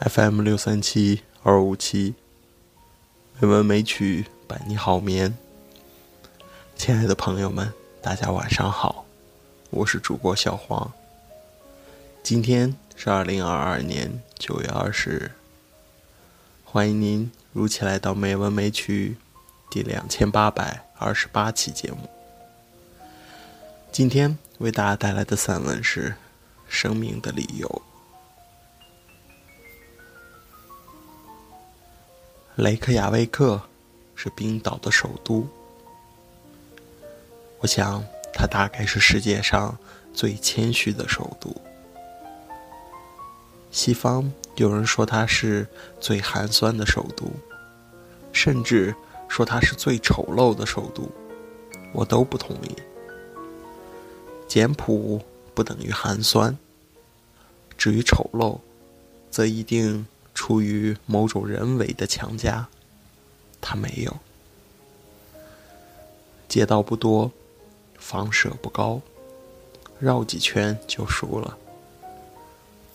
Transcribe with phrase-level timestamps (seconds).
[0.00, 2.14] FM 六三七二五七，
[3.40, 5.36] 美文美曲伴你好眠。
[6.76, 9.06] 亲爱的朋友们，大家晚上好，
[9.70, 10.92] 我是主播小黄。
[12.22, 15.32] 今天是二零二二年九月二十日，
[16.64, 19.16] 欢迎您如期来到《美文美曲》
[19.72, 22.08] 第两千八百二十八期节目。
[23.90, 26.10] 今天为大家带来的散文是
[26.68, 27.66] 《生命的理由》。
[32.58, 33.62] 雷克雅未克
[34.16, 35.46] 是冰岛的首都，
[37.60, 38.02] 我想
[38.34, 39.78] 它大概是世界上
[40.12, 41.54] 最谦虚的首都。
[43.70, 45.68] 西方有人说它是
[46.00, 47.30] 最寒酸的首都，
[48.32, 48.92] 甚至
[49.28, 51.08] 说它是最丑陋的首都，
[51.92, 52.74] 我都不同意。
[54.48, 55.22] 简朴
[55.54, 56.58] 不等于寒酸，
[57.76, 58.58] 至于丑陋，
[59.30, 60.04] 则一定。
[60.38, 62.68] 出于某种人为的强加，
[63.60, 64.18] 他没有。
[66.48, 67.32] 街道不多，
[67.98, 69.00] 房舍不高，
[69.98, 71.58] 绕几圈就熟了。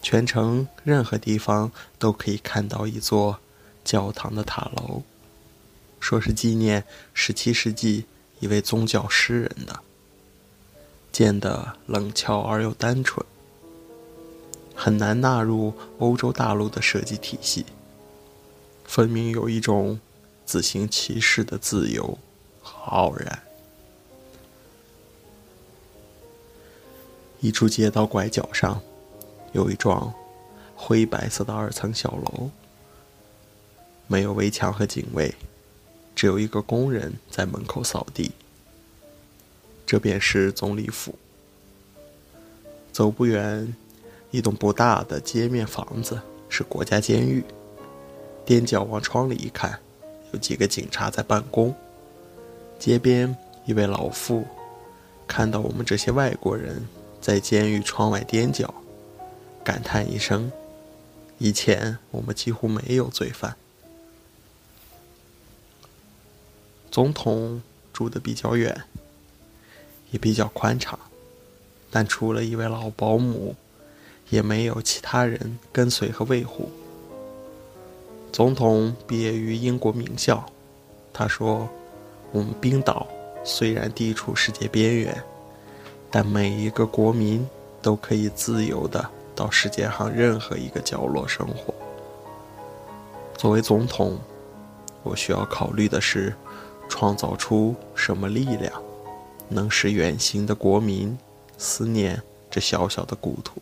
[0.00, 3.40] 全城任何地方都可以看到一座
[3.84, 5.02] 教堂的塔楼，
[5.98, 8.06] 说是纪念十七世纪
[8.38, 9.80] 一位宗教诗人的，
[11.10, 13.26] 建的冷峭而又单纯。
[14.84, 17.64] 很难纳入欧洲大陆的设计体系，
[18.84, 20.00] 分明有一种
[20.44, 22.18] 自行其是的自由
[22.60, 23.40] 和傲然。
[27.38, 28.82] 一处街道拐角上，
[29.52, 30.12] 有一幢
[30.74, 32.50] 灰白色的二层小楼，
[34.08, 35.32] 没有围墙和警卫，
[36.16, 38.32] 只有一个工人在门口扫地。
[39.86, 41.16] 这便是总理府。
[42.90, 43.72] 走不远。
[44.32, 47.44] 一栋不大的街面房子是国家监狱，
[48.46, 49.78] 踮脚往窗里一看，
[50.32, 51.72] 有几个警察在办公。
[52.78, 54.42] 街边一位老妇
[55.28, 56.82] 看到我们这些外国人
[57.20, 58.72] 在监狱窗外踮脚，
[59.62, 60.50] 感叹一声
[61.36, 63.54] ：“以前我们几乎没有罪犯。”
[66.90, 67.60] 总统
[67.92, 68.84] 住的比较远，
[70.10, 70.98] 也比较宽敞，
[71.90, 73.54] 但除了一位老保姆。
[74.32, 76.70] 也没有其他人跟随和维护。
[78.32, 80.42] 总统毕业于英国名校，
[81.12, 81.68] 他说
[82.32, 83.06] ：“我们冰岛
[83.44, 85.22] 虽然地处世界边缘，
[86.10, 87.46] 但每一个国民
[87.82, 89.06] 都可以自由的
[89.36, 91.74] 到世界上任何一个角落生活。”
[93.36, 94.18] 作为总统，
[95.02, 96.34] 我需要考虑的是，
[96.88, 98.72] 创造出什么力量，
[99.50, 101.18] 能使远行的国民
[101.58, 103.60] 思念这小小的故土。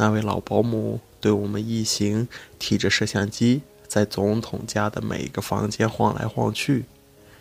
[0.00, 6.84] 那位老保姆对我们一行提着摄像机在总统家的每个房间晃来晃去，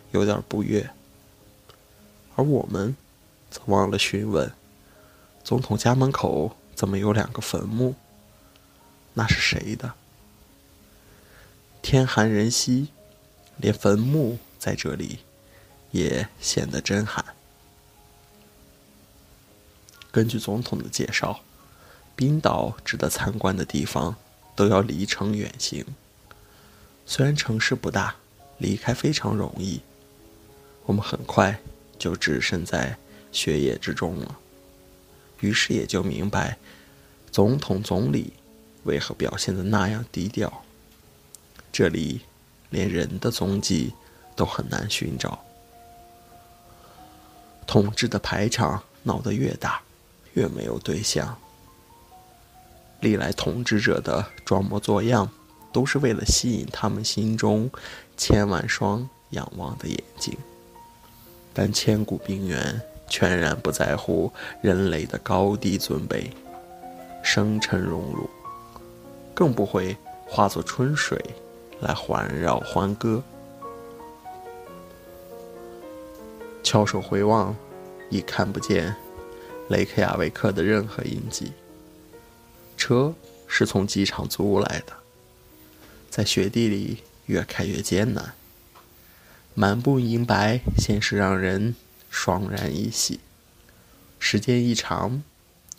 [0.09, 0.89] 有点不悦。
[2.35, 2.95] 而我们
[3.51, 4.51] 则忘了询问：
[5.43, 7.93] 总统家门口怎么有两个坟墓？
[9.13, 9.93] 那是谁的？
[11.83, 12.87] 天寒人稀，
[13.57, 15.19] 连坟墓在这里
[15.91, 17.23] 也显得真寒。
[20.11, 21.41] 根据总统的介绍。
[22.17, 24.15] 冰岛值得参观的地方
[24.55, 25.85] 都要离城远行。
[27.05, 28.15] 虽然城市不大，
[28.57, 29.79] 离开非常容易，
[30.87, 31.59] 我们很快
[31.99, 32.97] 就置身在
[33.31, 34.39] 雪野之中了。
[35.41, 36.57] 于是也就明白，
[37.31, 38.33] 总统总理
[38.83, 40.63] 为何表现得那样低调。
[41.71, 42.21] 这里
[42.71, 43.93] 连人的踪迹
[44.35, 45.45] 都很难寻找。
[47.67, 49.83] 统治的排场闹得越大，
[50.33, 51.37] 越没有对象。
[52.99, 55.29] 历来统治者的装模作样，
[55.71, 57.69] 都是为了吸引他们心中
[58.15, 60.35] 千万双仰望的眼睛。
[61.53, 64.31] 但千古冰原全然不在乎
[64.61, 66.29] 人类的高低尊卑、
[67.23, 68.29] 生辰荣辱，
[69.33, 69.95] 更不会
[70.27, 71.19] 化作春水
[71.79, 73.23] 来环绕欢歌。
[76.63, 77.55] 翘首回望，
[78.09, 78.93] 已看不见
[79.69, 81.53] 雷克雅未克的任何印记。
[82.77, 83.13] 车
[83.47, 84.93] 是从机场租来的，
[86.09, 88.33] 在雪地里越开越艰难。
[89.53, 91.75] 满布银白，先是让人
[92.09, 93.19] 爽然一喜，
[94.19, 95.23] 时间一长，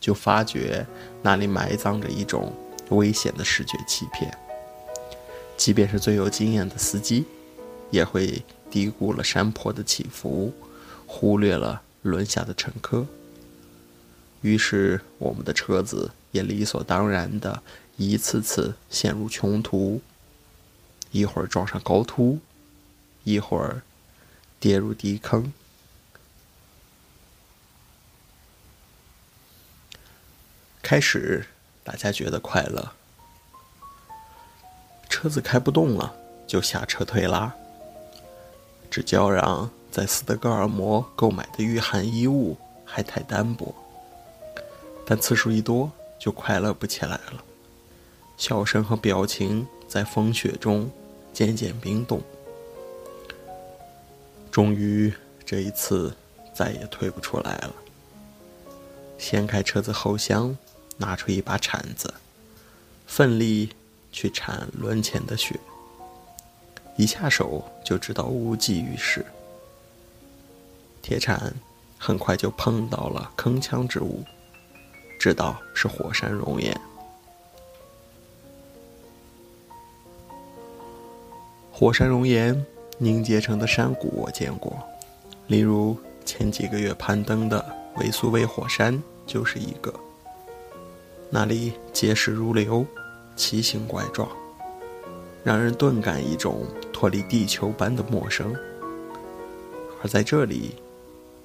[0.00, 0.84] 就发觉
[1.22, 2.52] 那里埋葬着一种
[2.90, 4.36] 危险的视觉欺骗。
[5.56, 7.24] 即便是最有经验的司机，
[7.90, 10.52] 也会低估了山坡的起伏，
[11.06, 13.06] 忽略了轮下的乘客。
[14.40, 16.10] 于是，我们的车子。
[16.30, 17.62] 也理所当然的
[17.96, 20.02] 一次次陷入穷途，
[21.10, 22.38] 一会儿撞上高突，
[23.24, 23.80] 一会儿
[24.60, 25.50] 跌入地坑。
[30.82, 31.46] 开始，
[31.82, 32.92] 大家觉得快乐，
[35.08, 36.14] 车子开不动了，
[36.46, 37.54] 就下车推拉，
[38.90, 43.74] 只叫嚷在斯德哥尔摩购买的御寒衣物还太单薄。
[45.10, 45.90] 但次数一多，
[46.20, 47.42] 就快乐不起来了。
[48.36, 50.90] 笑声和表情在风雪中
[51.32, 52.20] 渐渐冰冻。
[54.50, 55.10] 终于，
[55.46, 56.14] 这一次
[56.52, 57.74] 再也退不出来了。
[59.16, 60.54] 掀开车子后箱，
[60.98, 62.12] 拿出一把铲子，
[63.06, 63.70] 奋力
[64.12, 65.58] 去铲轮前的雪。
[66.98, 69.24] 一下手就知道无济于事。
[71.00, 71.54] 铁铲
[71.96, 74.22] 很快就碰到了铿锵之物。
[75.18, 76.78] 知道是火山熔岩。
[81.72, 82.64] 火山熔岩
[82.98, 84.76] 凝结成的山谷我见过，
[85.46, 87.64] 例如前几个月攀登的
[87.96, 89.92] 维苏威火山就是一个。
[91.30, 92.84] 那里结实如流，
[93.36, 94.28] 奇形怪状，
[95.44, 98.54] 让人顿感一种脱离地球般的陌生。
[100.02, 100.74] 而在这里，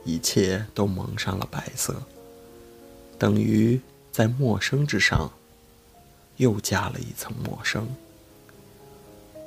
[0.03, 1.95] 一切都蒙上了白色。
[3.23, 3.79] 等于
[4.11, 5.31] 在陌生之上，
[6.35, 7.87] 又加了一层陌生，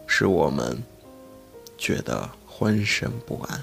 [0.06, 0.82] 使我们
[1.76, 3.62] 觉得浑身不安。